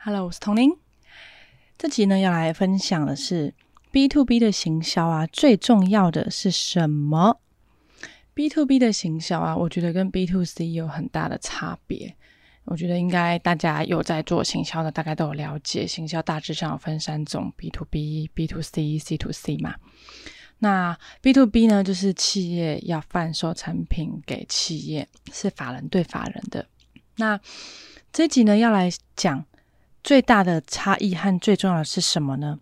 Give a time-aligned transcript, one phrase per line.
[0.00, 0.78] Hello，我是童宁。
[1.76, 3.52] 这集呢要来分享的是
[3.90, 7.40] B to B 的行销啊，最重要的是什么
[8.32, 12.14] ？B to B 的行销啊，我觉得跟 B to C 有很大的差别。
[12.64, 19.74] 我觉得应该大家有在做行销的，大概都有了解，行销大致上有分三种：B to B、B to C、C to C 嘛。
[20.60, 26.64] 那 B to B 呢，就是企业要贩售产品给企业，是法人对法人的。
[27.16, 27.40] 那
[28.12, 29.44] 这集呢，要来讲
[30.08, 32.58] 最大的差异和最重要的是什么呢？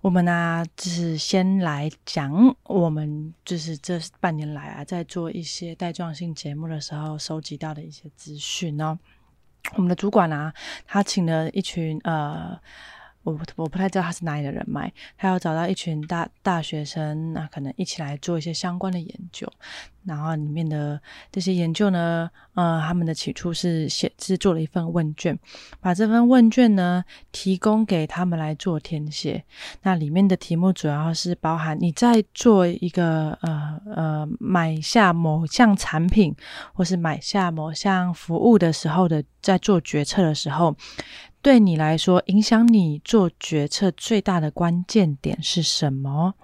[0.00, 8.98] 我们呢，就是先来讲我们就是这半年来啊，在做一些带状性节目的时候，收集到的一些资讯哦。
[9.74, 10.54] 我们的主管啊，
[10.86, 12.58] 他请了一群呃。
[13.26, 19.50] 我我不太知道他是哪里的人脉，他要找到一群大大学生，那可能一起来做一些相关的研究。
[20.04, 21.00] 然后里面的
[21.32, 25.36] 这些研究呢，呃，他们的起初是写是做了一份问卷，
[25.80, 29.42] 把这份问卷呢提供给他们来做填写。
[29.82, 36.32] 那里面的题目主要是包含你在做一个呃呃买下某项产品
[36.72, 40.76] 或是买下某项服务的时候的，在做决策的时候。
[41.46, 46.34] 对你来说，影响你做决策最大的关键点是什么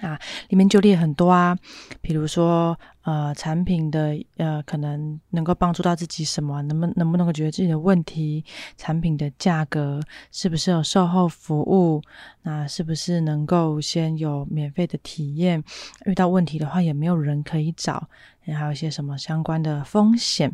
[0.00, 0.18] 啊？
[0.48, 1.56] 里面就列很多啊，
[2.00, 8.44] 比如说呃，产品的呃，可能能够帮助到自己什么，能不能不能够解决自己的问题？
[8.76, 10.00] 产品的价格
[10.32, 12.02] 是不是有售后服务？
[12.42, 15.62] 那是不是能够先有免费的体验？
[16.04, 18.08] 遇到问题的话，也没有人可以找？
[18.44, 20.52] 还有一些什么相关的风险？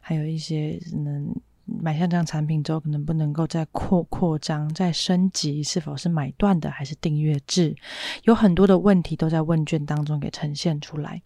[0.00, 1.34] 还有一些能。
[1.82, 5.62] 买下这样产品之后，能不能够再扩扩张、再升级？
[5.62, 7.76] 是否是买断的，还是订阅制？
[8.24, 11.22] 有很多的问题都在问卷当中给呈现出来。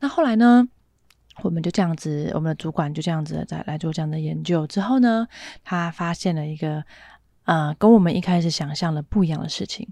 [0.00, 0.66] 那后来呢，
[1.42, 5.28] 我们就这样子，我们的主管就这样子在来做这样的研究之后呢，
[5.62, 6.82] 他发现了一个
[7.44, 9.88] 呃，跟我们一开始想象的不一样的事情。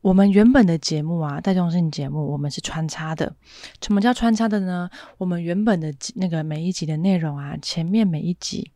[0.00, 3.34] 我们原本的节目啊，带动性节目，我们是穿插的。
[3.82, 4.88] 什么叫穿插的呢？
[5.16, 8.70] 我们原本的那个每一集的内容啊，前面每一集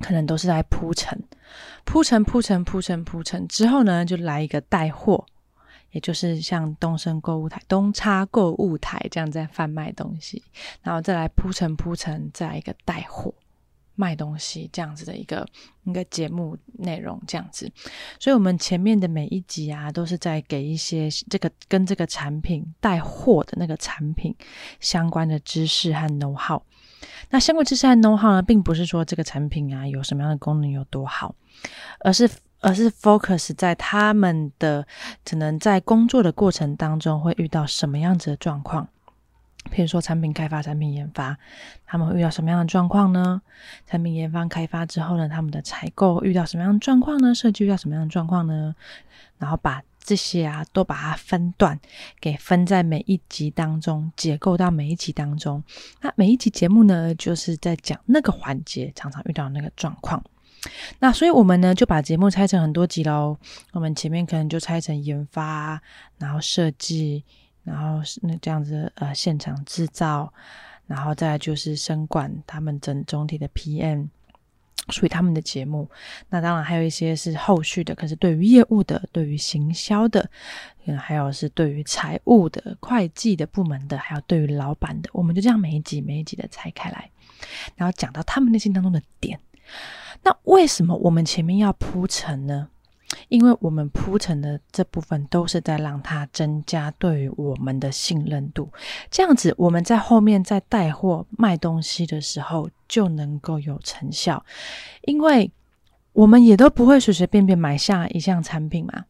[0.00, 1.20] 可能都是在铺陈、
[1.84, 5.26] 铺陈、铺陈、铺陈、铺陈，之后呢，就来一个带货，
[5.90, 10.42] 也就是像东升购物台、东差购物台这样在贩卖东西，
[10.80, 13.34] 然后再来铺陈、铺陈，再来一个带货。
[13.96, 15.46] 卖东西这样子的一个
[15.84, 17.70] 一个节目内容这样子，
[18.20, 24.34] 所以我们前面的每一集啊，都是在给一些这个跟这个产品带货的那个产品
[24.78, 26.62] 相关的知识和 know how。
[27.30, 31.34] 那相关知识和 know how 呢，并不是说这个产品啊有什么样的功能有多好，
[32.00, 32.28] 而是
[32.60, 34.86] 而是 focus 在他们的
[35.24, 38.88] 可能在工作的过程当中会遇到什么样子的状况。
[39.66, 41.36] 譬如说产品开发、产品研发，
[41.84, 43.40] 他们会遇到什么样的状况呢？
[43.86, 47.34] 产品研发开发之后呢，他们的采购遇到什么样的状况呢？
[47.34, 48.74] 设计遇到什么样的状况呢？
[49.38, 51.78] 然后把这些啊都把它分段，
[52.20, 55.62] 给分在每一集当中，结构到每一集当中。
[56.00, 60.22] 那每一集节目呢，就是在讲那个环节常常遇到那个状况。
[60.98, 63.36] 那所以我们呢就把节目拆成很多集喽。
[63.72, 65.80] 我们前面可能就拆成研发，
[66.18, 67.24] 然后设计。
[67.66, 70.32] 然后是那这样子呃，现场制造，
[70.86, 74.06] 然后再就是生管他们整总体的 PM
[74.90, 75.90] 属于他们的节目。
[76.30, 80.30] 那当然还有一些是后续的，可是对于业务的、对于行销的，
[80.84, 87.10] 嗯，还有是对于财务的、会计的部门的，还有对于老板的，我们就这样每一集每一集的拆开来，
[87.74, 89.40] 然后讲到他们内心当中的点。
[90.22, 92.68] 那为什么我们前面要铺陈呢？
[93.28, 98.68] 因为我们铺陈的这部分都是在让他增加对于我们的信任度，
[99.10, 104.44] 这样子我们在后面在带货卖东西的时候就能够有成效，
[105.02, 105.50] 因为
[106.12, 109.04] 我们也都不会随随便便买下一项产品嘛，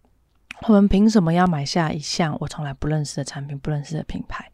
[0.68, 4.44] 我们凭什么要买下一项我从来不认识的产品、不认识的品牌？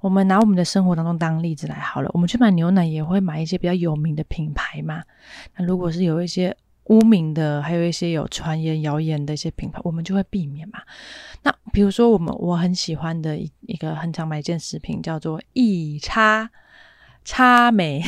[0.00, 5.02] 我们拿我们的生活当中当例子来好了，我们去买牛奶也会买一些比较有名的品牌嘛，
[5.56, 6.56] 那如果是有一些。
[6.86, 10.80] 污名的，还有一些有传言谣言的一些品牌，我们就会避免嘛。
[11.42, 16.50] 那比如说，我们我很喜欢的一一个很常买一件食品，叫做益差
[17.24, 18.02] 差美，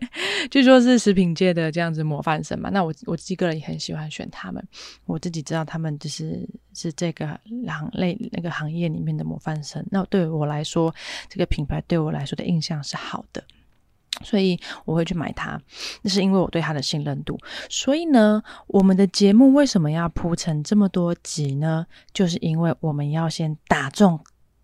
[0.50, 2.68] 据说是食品界的这样子模范生嘛。
[2.70, 4.62] 那我我自己个人也很喜欢选他们，
[5.06, 7.26] 我自己知道他们就是是这个
[7.66, 9.82] 行类那个行业里面的模范生。
[9.90, 10.94] 那对我来说，
[11.30, 13.42] 这个品牌对我来说的印象是好的。
[14.22, 15.60] 所以我会去买它，
[16.02, 17.38] 那是因为我对它的信任度。
[17.68, 21.86] 所以呢，我们的节目为什么要铺成这么多集呢？
[22.12, 24.20] 就是因为我们要先打中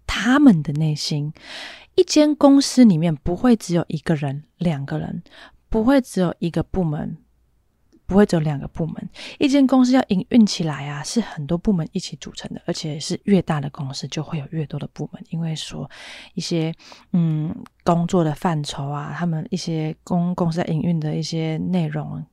[0.06, 1.32] 他们的内心。
[1.96, 5.22] 一间公司里面不会只有一个人、两个人，
[5.68, 7.16] 不会只有一个部门，
[8.06, 9.08] 不会只有两个部门。
[9.38, 15.90] 一间公司要营运起来啊，是很多部门一起组成的，而且是越大的公司就会有越多的部门，因为说
[16.34, 16.74] 一些
[17.12, 22.24] 嗯工作的范畴啊，他们一些公公司在营运的一些内容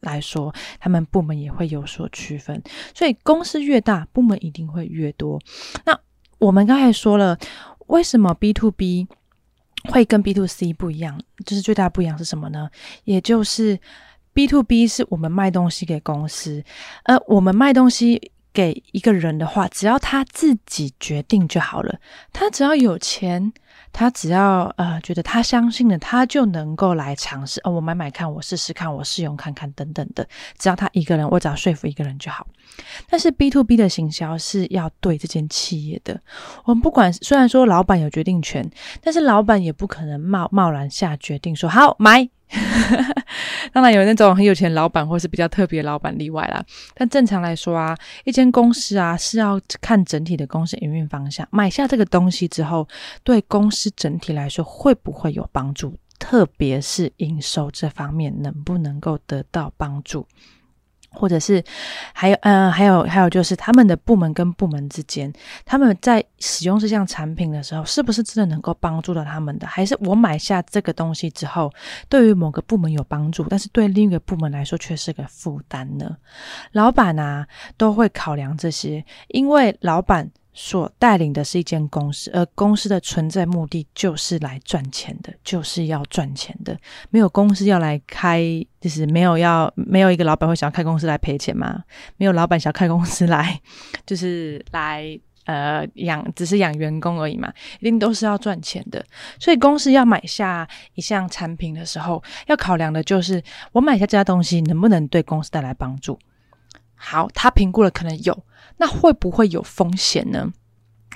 [0.00, 2.62] 来说，他们部门也会有所区分。
[2.94, 5.40] 所以公司越大，部门一定会越多。
[5.84, 5.98] 那
[6.38, 7.38] 我们刚才说了，
[7.88, 9.06] 为什么 B to B？
[9.84, 12.68] 会跟 B to C 不一样，就是最大不一样是什么呢？
[13.04, 13.80] 也就是
[14.32, 16.64] B to B 是我们卖东西给公司，
[17.04, 22.00] 而我们卖东西给一个人的话，只要他自己决定就好了，
[22.32, 23.52] 他只要有钱。
[23.92, 30.26] 他只要呃觉得他相信了，他就能够来尝试哦，我买买看，我试试看，我试用看看等等的。
[30.58, 32.46] 只要他一个人，我只要说服一个人就好。
[33.08, 36.20] 但是 B to B 的行销是要对这间企业的，
[36.64, 38.68] 我们不管虽然说老板有决定权，
[39.02, 42.28] 但是老板也不可能贸贸然下决定说好买。
[43.72, 46.60] 当然有那种很有钱老板，或是比较特别老板例外啦。
[46.94, 51.46] 但正常来说啊，一间公司啊是要看整体的公司营运方向。
[51.52, 52.88] 买下这个东西之后，
[53.22, 55.94] 对公司整体来说会不会有帮助？
[56.18, 60.26] 特别是营收这方面能不能够得到帮助？
[61.12, 61.64] 或者是
[62.12, 65.32] 还有呃还有还有就是他们的部门跟部门之间，
[65.64, 69.66] 他们在使用这项产品的时候，是不是真的能够帮助到他们的？
[69.66, 71.72] 还是我买下这个东西之后，
[72.08, 76.16] 对于某个部门有帮助，但是对另一个部门来说却是个负担呢？
[76.72, 77.44] 老板啊
[77.76, 80.30] 都会考量这些，因为老板。
[80.62, 86.76] 所带领的是一间公司，而公司的存在目的就是来赚钱的，就是要赚钱的。
[87.08, 88.42] 没有公司要来开，
[88.78, 91.82] 就是没有要没有一个老板会想要开公司来赔钱吗？
[92.18, 93.58] 没有老板想要开公司来，
[94.04, 99.02] 就是来呃养，只是养员工而已嘛，一定都是要赚钱的。
[99.38, 103.42] 所以公司要买下一项产品的时候，要考量的就是
[103.72, 106.18] 我买下这家东西能不能对公司带来帮助。
[106.94, 108.44] 好，他评估了可能有。
[108.80, 110.50] 那会不会有风险呢？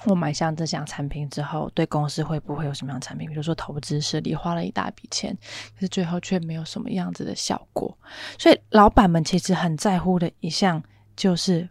[0.04, 3.26] 我买下这项产品之后，对公司会不会有什么样的产品？
[3.26, 5.34] 比如说投资设立花了一大笔钱，
[5.74, 7.96] 可是最后却没有什么样子的效果。
[8.38, 10.82] 所以老板们其实很在乎的一项
[11.16, 11.66] 就是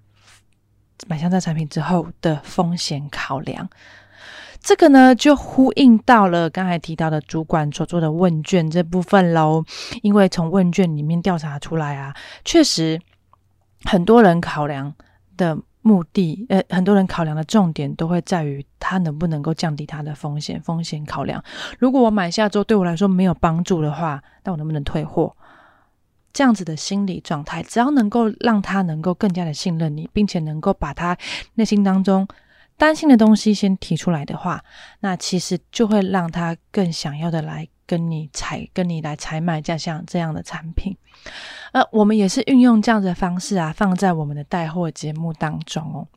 [1.06, 3.69] 买下这产品之后的风险考量。
[4.60, 9.63] 这个呢，就呼应到了刚才提到的主管所做的问卷这部分喽。
[10.01, 13.00] 因为从问卷里面调查出来啊，确实
[13.84, 14.96] 很多人考量
[15.38, 15.56] 的。
[15.84, 21.44] 目的，呃，很多人考量的重点都会在于它能不能够降低它的风险，风险考量。
[21.78, 25.36] 如果我买下之后对我来说没有帮助的话，那我能不能退货？
[26.32, 31.16] 这样子的心理状态，只要能够让他能够更加的信任你，并且能够把他
[31.56, 32.28] 内心当中
[32.76, 34.64] 担心的东西先提出来的话，
[35.02, 37.68] 那其实就会让他更想要的来。
[37.86, 40.96] 跟你采，跟你来采买，这像这样的产品，
[41.72, 46.08] 呃，我们也是运用这样的方式啊，放在我们的带货节目当中哦。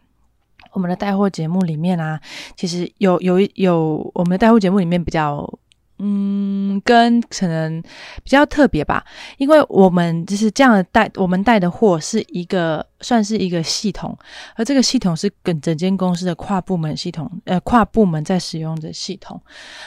[0.73, 2.21] 我们的带货节目里面啊，
[2.57, 5.59] 其实有有有我们的带货节目里面比较。
[5.99, 7.83] 嗯，跟可能
[8.23, 9.05] 比较特别吧，
[9.39, 14.17] 因为我们就是这样的带，我们带的货是一个算是一个系统，
[14.55, 19.41] 而这个系统是跟整间公司的跨部门系统，呃，跨部门在使用的系统，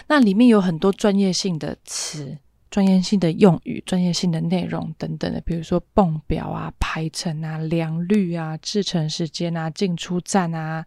[0.08, 2.38] 那里面有很多专业性的词。
[2.70, 10.86] 专业性的用语、专业性的内容等等的，比如说泵表啊、排程啊、良率啊、制程时间啊、进出站啊，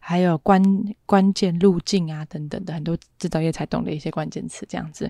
[0.00, 0.60] 还有关
[1.06, 5.08] 关键路径啊等等的，很多制造业才懂的一些关键词，这样子。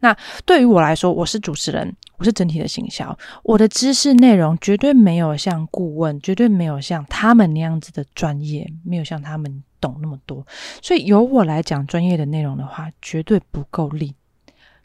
[0.00, 0.16] 那
[0.46, 10.46] 对于我来说，我是主持人，我是整体的行销，我的知识内容绝对没有像顾问，绝对没有像他们那样子的专业，没有像他们懂那么多，
[10.80, 14.14] 所以由我来讲专业的内容的话，绝对不够力。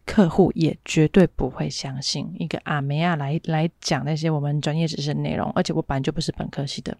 [0.08, 6.98] 客户也绝对不会相信一个阿梅亚来来讲那些我们专业知识内容，而且我本来就不是本科系的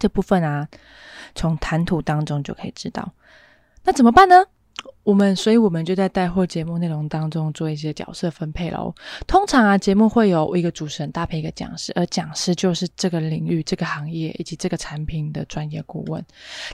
[0.00, 0.68] 这部分啊，
[1.34, 3.14] 从谈吐当中就可以知道，
[3.84, 4.44] 那怎么办呢？
[5.02, 8.94] 我们，所以我们就在带货节目内容当中做一些角色分配喽。
[9.26, 16.22] 通常啊，节目会有一个主持人搭配一个讲师，而讲师就是这个领域、这个行业以及这个产品的专业顾问。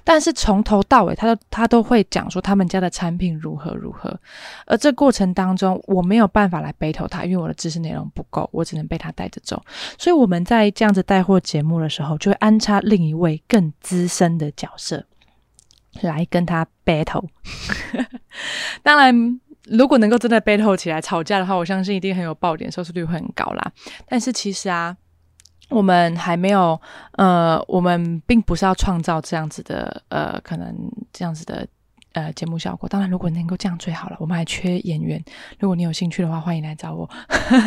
[0.02, 4.18] 但是从头到尾，他都他都会讲说他们家的产品如何如何。
[4.66, 9.62] 而这过程当中，我没有办法来背投他，因为我的知识内容不够，我只能被他带着走。
[9.96, 15.04] 所以我们在这样子带货节目的时候，就会安插另一位更资深的角色。
[16.02, 17.26] 来跟他 battle，
[18.82, 23.72] 当然，如果能够真的 battle 起来吵架的话，我相信一定很有爆点，收视率会很高啦。
[24.06, 24.96] 但是其实啊，
[25.70, 26.80] 我们还没有，
[27.12, 30.74] 呃，我们并不是要创造这样子的，呃，可能
[31.12, 31.66] 这样子的，
[32.14, 32.88] 呃节目效果。
[32.88, 34.16] 当然，如果能够这样最好了。
[34.18, 35.22] 我们还缺演员，
[35.58, 37.08] 如果你有兴趣的话，欢迎来找我。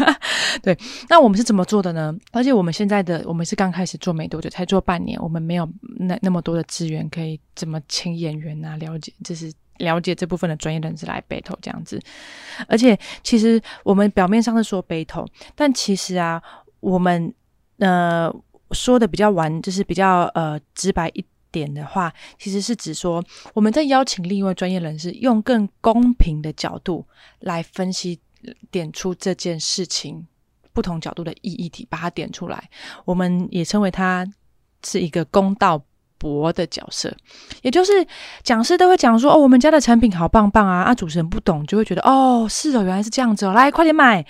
[0.64, 0.76] 对，
[1.08, 2.14] 那我们是怎么做的呢？
[2.32, 12.02] 而且我们现在的我们是刚开始做没多久，才做半年，我们没有那那么多的资源可以怎么请演员啊，了解就是了解这部分的专业人士来 battle 这样子。
[12.68, 16.42] 而且其实我们表面上是说 battle，但其实啊，
[16.80, 17.32] 我们
[17.78, 18.34] 呃
[18.72, 23.24] 说的比较完，就是比较呃直白一点的话，其实是指说
[23.54, 27.06] 我们在邀请另一位专业人士，用更公平的角度
[27.40, 28.20] 来分析。
[28.70, 30.26] 点出这件事情
[30.72, 32.70] 不同角度的意义体，把它点出来。
[33.04, 34.26] 我们也称为它
[34.86, 35.84] 是一个公道
[36.20, 37.14] 伯的角色，
[37.64, 37.92] 也就是
[38.44, 44.24] 讲师都会讲说：“哦，我们家的产品好棒棒啊！”啊，主持人不懂就会觉得：“哦，是哦，原来是这样子哦，来，快点买。”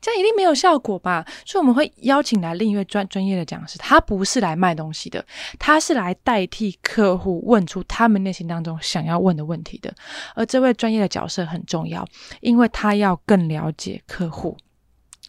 [0.00, 1.26] 这样一定没有效果吧？
[1.44, 5.24] 所以我们会邀请来另一位专专业的讲师，他不是来卖东西的，
[5.58, 9.92] 他是来代替客户问出他们内心当中想要问的问题的。
[10.34, 12.06] 而这位专业的角色很重要，
[12.40, 14.56] 因为他要更了解客户，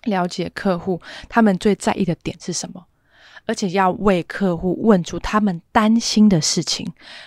[0.04, 2.86] 了解客户他们最在意的点是什么，
[3.46, 6.86] 而且要为客户问出他们担心的事情，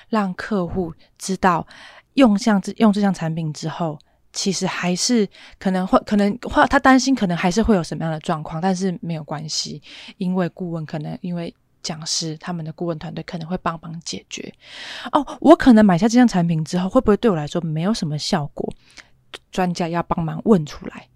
[0.08, 1.66] 让客户知道
[2.14, 3.98] 用像这用这项产品之后。
[4.32, 9.82] 其实还是可能会可能会他担心可能还是会有什么样的状况，但是没有关系，
[10.18, 14.52] 因为顾问可能因为讲师他们的顾问团队可能会帮忙解决。
[15.10, 18.72] 哦，我可能买下这项产品之后，会不会对我来说没有什么效果？
[19.50, 21.08] 专家要帮忙问出来。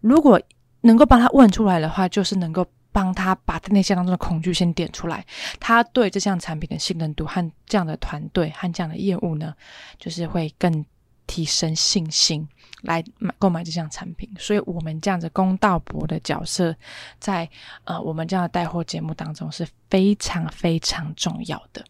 [0.00, 0.38] 如果
[0.82, 5.24] 能够帮他问出来的话，就是能够帮他把那些当中的恐惧先点出来。
[5.58, 9.54] 他对这项产品的信任度和这样的团队和这样的业务呢，
[9.98, 10.84] 就是会更。
[11.26, 12.46] 提升信心
[12.82, 16.74] 来买购买这项产品，所以我们这样子公道博的角色，
[17.18, 17.48] 在
[17.84, 21.84] 呃我们这样的带货节目当中是非常非常重要的。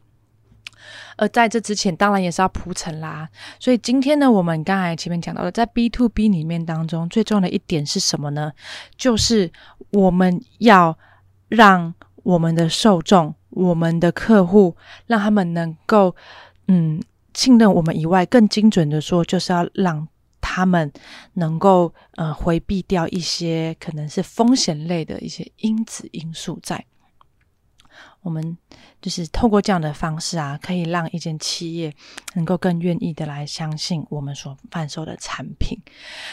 [1.16, 3.28] 而在这之前，当然也是要铺陈啦。
[3.58, 8.52] 所以今天呢，我们刚才前面讲到的，在 B to B 里面当中，最重要的一点是什么呢？
[8.96, 9.50] 就是
[9.90, 10.96] 我们要
[11.48, 14.76] 让我们的受众、我们的客户，
[15.06, 16.14] 让他们能够
[16.68, 17.02] 嗯。
[17.34, 20.06] 信任我们以外，更精准的说，就是要让
[20.40, 20.90] 他们
[21.34, 26.84] 能够呃回避掉一些可能是风险类的一些因子因素在。
[28.22, 28.56] 我们
[29.02, 31.94] 就是透过这样的方式啊，可以让一间企业
[32.34, 35.78] 能够更愿意的来相信我们所贩售的产品。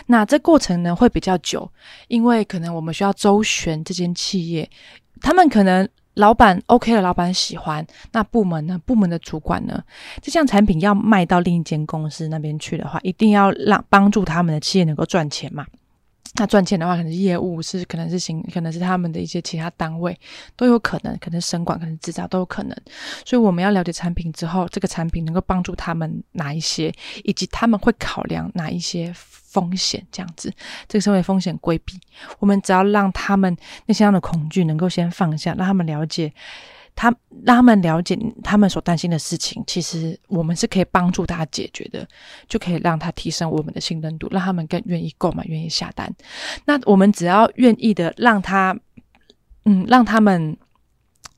[0.06, 1.70] 那这过程呢会比较久，
[2.08, 4.70] 因为可能我们需要周旋这间企业，
[5.20, 5.88] 他们可能。
[6.16, 7.86] 老板 OK 了，老板喜欢。
[8.12, 8.80] 那部门呢？
[8.86, 9.82] 部门的主管呢？
[10.22, 15.66] 这项产品要卖到另一间公司那边去的话，一定要让帮助他们的企业能够赚钱嘛。
[16.36, 20.18] 那赚钱的话，可能业务，是可能是行，可能是他们的一些其他单位
[20.56, 22.78] 都有可能，可能生管，可能制造都有可能。
[23.26, 26.94] 所以我们要了解产品之后，这个产品能够帮助他们哪一些，
[27.26, 30.52] 以及他们会考量哪一些风险，这样子，
[30.88, 32.00] 这个称为风险规避。
[32.40, 36.34] 我们只要让他们那些样的恐惧能够先放下，让他们了解。
[36.96, 42.08] 他让他们了解他们所担心的事情，其实我们是可以帮助他解决的，
[42.48, 46.14] 就可以让他提升我们的信任度，让他们更愿意购买、愿意下单。
[46.66, 48.78] 那我们只要愿意的让他，
[49.66, 50.56] 嗯，让他们，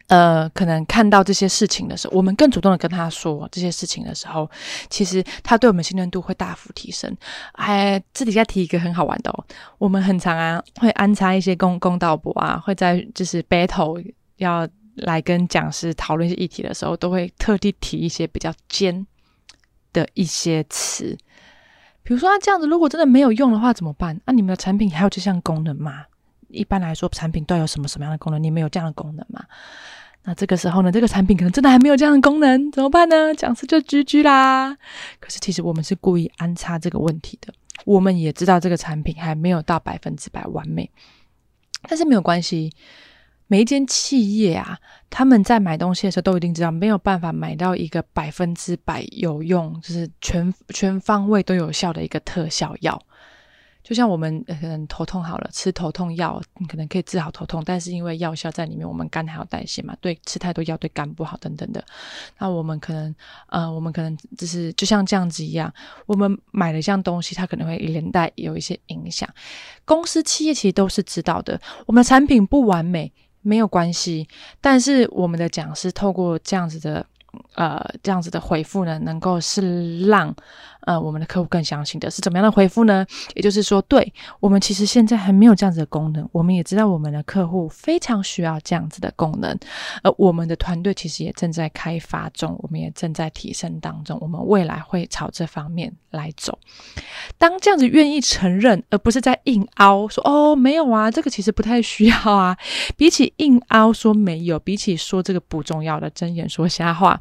[0.08, 4.50] 呃，可能看到这些事情的时候，我们更主动的跟他说这些事情的时候，
[4.90, 7.16] 其实他对我们信任度会大幅提升。
[7.54, 9.46] 还这底下提一个很好玩的哦，
[9.78, 14.04] 我们很常啊会安插一些公公道博啊，会在就是 battle
[14.38, 14.68] 要。
[14.96, 19.06] 来跟讲师讨论一些议题的时候，都会特地提一些比较尖
[19.92, 21.18] 的一些词，
[22.04, 24.20] 比如说，啊，这样子如果真的没有用的话怎么办？
[24.26, 26.06] 那你们的产品还有这项功能吗？
[26.50, 28.42] 一般来说，产品都有什么什么样的功能？
[28.42, 29.44] 你们有这样的功能吗？
[30.24, 33.34] 那这个时候呢，这个产品可能真的还没有这样的功能，怎么办呢？
[33.36, 34.78] 讲师就居居啦。
[35.20, 37.54] 可是其实我们是故意安插这个问题的，
[37.86, 40.90] 我们也知道这个产品还没有到百分之百完美，
[41.90, 42.72] 但是没有关系。
[43.54, 44.76] 每一间企业啊，
[45.12, 53.00] 他们在买东西的时候都一定知道，没有办法买到一个百分之百有用，就是全全方位都有效的一个特效药。
[53.84, 61.86] 就像我们可能头痛好了，吃头痛药，你可能可以治好头痛，但是因为药效在里面，我们肝还要代谢嘛，对，吃太多药对肝不好等等的。
[62.40, 63.14] 那我们可能，
[63.50, 65.72] 呃，我们可能就是就像这样子一样，
[66.08, 69.30] 我们买了一项东西，它可能会连带有一些影响。
[69.86, 73.14] 公司企业其实都是知道的，我们的产品不完美。
[73.44, 74.28] 没有关系，
[74.60, 77.06] 但是我们的讲师透过这样子的
[77.54, 80.34] 呃这样子的回复呢，能够是让
[80.86, 83.06] 呃我们的客户更相信的，是怎么样的回复呢？
[83.36, 89.58] 也就是说，对我们其实现在还没有这样子的功能，我们也知道我们的客户非常需要这样子的功能，
[90.04, 96.58] 而我们的团队其实也正在开发中，我们也正在提升当中，我们未来会朝这方面来走。
[97.38, 102.58] 当这样子愿意承认，而不是在硬凹说哦没有啊，这个其实不太需要啊。
[102.98, 107.20] 比起硬凹说没有，比起说这个不重要的睁眼说瞎话，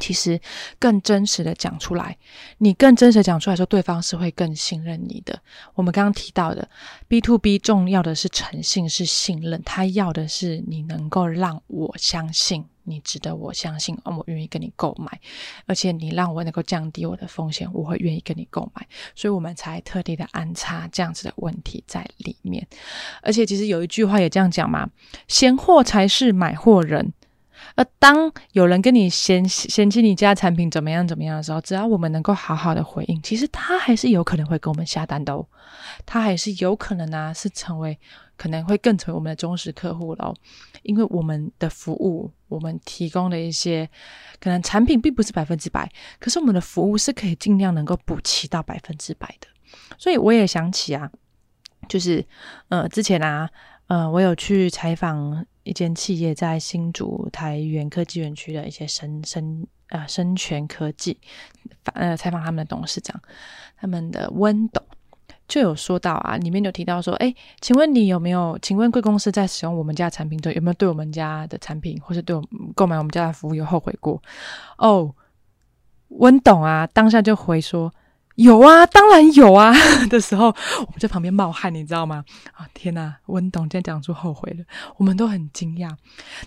[0.00, 0.40] 其实
[0.78, 2.16] 更真实的讲出来，
[2.58, 5.40] 你更真实讲出来说，对方是会更信任你的。
[5.74, 6.68] 我们刚刚提到的
[7.08, 12.64] B to B 重要的是诚信，是信任，他要的是你能够让我相信。
[12.84, 15.20] 你值得我相信，我愿意跟你购买，
[15.66, 22.66] 而且你让我能够降低我的风险，我会愿意跟你购买，所以我们才特地的安插这样子的问题在里面。
[23.20, 24.88] 而且其实有一句话也这样讲嘛，
[25.26, 27.12] 闲货才是买货人。
[27.74, 35.46] 而当有人跟你嫌嫌弃你家产品怎么样怎么样的时候，只要我们能够好好的回应，其实他还是有可能会跟我们下单的哦，
[36.04, 37.98] 他还是有可能啊，是成为。
[38.38, 40.32] 可能会更成为我们的忠实客户喽，
[40.84, 43.90] 因为我们的服务，我们提供的一些
[44.38, 49.48] 可能产品并不是百分之百，可是我们的服务是可以尽量能够补齐到百分之百的。
[49.98, 51.10] 所以我也想起啊，
[51.88, 52.24] 就是
[52.68, 53.50] 呃之前啊，
[53.88, 61.18] 呃我有去采访一间企业在新竹台原科技园区的一些生生呃生全科技，
[61.92, 63.20] 呃采访他们的董事长，
[63.76, 64.82] 他们的温董。
[65.46, 68.58] 就有说到啊，里面有提到说，哎，请问你有没有？
[68.60, 72.42] 请问贵公司在使用我们家产品后，有没有对我们家的产品或者对我
[72.74, 74.22] 购买我们家的服务有后悔过？
[74.76, 75.14] 哦，
[76.08, 77.92] 温董啊，当下就回说。
[78.38, 79.74] 有啊，当然有啊
[80.08, 82.24] 的时候，我们在旁边冒汗，你知道吗？
[82.52, 83.16] 啊，天哪！
[83.26, 84.64] 温董竟然讲出后悔了，
[84.96, 85.90] 我们都很惊讶。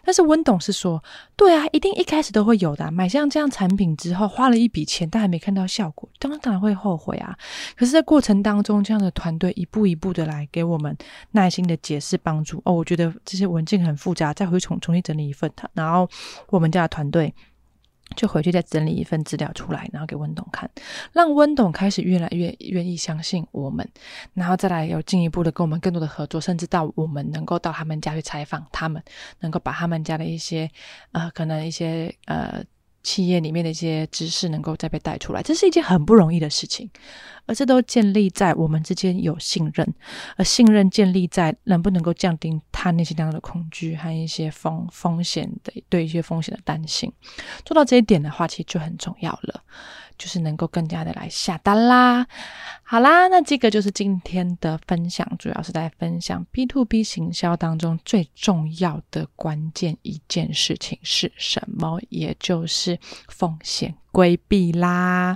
[0.01, 1.03] 但是温董是说，
[1.36, 2.89] 对啊，一定一开始都会有的。
[2.91, 7.38] 买像这样产品之后，花了一笔钱，但还没看到效果，当然当然会后悔啊。
[7.75, 10.98] 可是，在过程当中，这样的团队一步一步的来给我们
[11.31, 12.62] 耐心的解释帮助。
[12.63, 16.10] 哦，我觉得这些文件很复杂，再回重重新整理一份，然后
[16.48, 17.36] 我们家的团队。
[18.15, 20.70] 就回去再整理一份资料出来，然后给温董看，
[21.13, 23.88] 让温董开始越来越愿意相信我们，
[24.34, 29.01] 然后再来有进一步的跟我们更多的合作，甚至到我们能够到他们家去采访他们，
[29.39, 30.70] 能够把他们家的一些
[31.12, 32.63] 呃，可能一些呃。
[33.04, 36.90] 企业里面的一些知识能够再被带出来，这是一件很不容易的事情，
[37.46, 39.94] 而这都建立在我们之间有信任，
[40.38, 47.12] 而信任建立在能不能够降低他内心当中的恐惧和一些风风险的对一些风险的担心。
[47.66, 49.64] 做到这一点的话，其实就很重要了。
[50.21, 52.27] 就是能够更加的来下单啦，
[52.84, 65.36] 好啦，那这个就是今天的分享，主要是在分享 B to B 行销当中最重要的关键一件事情是什么，也就是风险规避啦。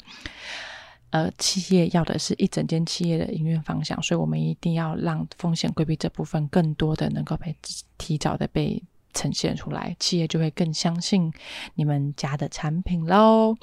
[1.09, 7.55] 呃，企业要的是一整间企业的营运方向，所以我们一定要让风险规避这部分更多的能够被
[7.97, 8.83] 提早的被
[9.15, 11.33] 呈现出来，企业就会更相信
[11.73, 13.55] 你们家的产品喽。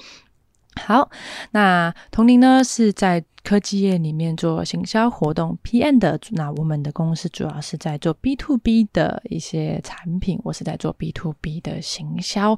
[0.77, 1.11] 好，
[1.51, 3.25] 那童宁呢是在。
[3.45, 12.57] 科技业里面做行销活动 PM 的，那我们的公司主要是在做 B to B 的一些产品，我是在做 B to B 的行销。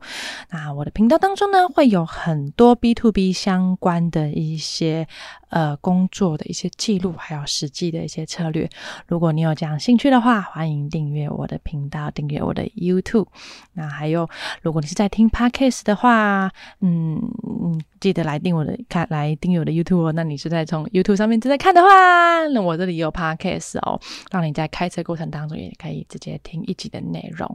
[0.51, 5.09] 那我的频道当中呢，会有很多 B to B 相关的一些
[5.49, 8.69] 呃工作的一些记录，还有实际的一些策略。
[9.07, 13.29] 如果你有这样兴趣的话，欢迎订阅我的频道，订阅我的 YouTube。
[13.73, 14.29] 那还有，
[14.61, 17.19] 如果你是在听 Podcast 的话，嗯
[17.63, 20.13] 嗯，记得来订我的看，来订阅我的 YouTube 哦。
[20.13, 20.63] 那你是在。
[20.75, 24.01] 从 YouTube 上面正在看的话，那我这里有 Podcast 哦，
[24.33, 27.49] 让你在开车过程当中也可以直接听一集的内容。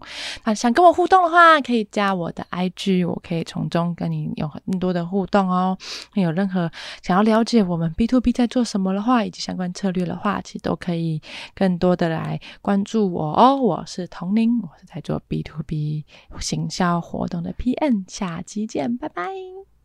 [0.45, 5.77] 那想跟我互动的话，可以加我的 IG，我可以从中跟你有很多的互动哦。
[6.13, 11.21] 有任何想要了解我们 B to B 在做什么的话，以及相关策略的话，其实都可以
[11.53, 13.55] 更多的来关注我哦。
[13.55, 16.05] 我是童宁，我是在做 B to B
[16.39, 19.78] 行销活动的 PN 下期见，拜拜。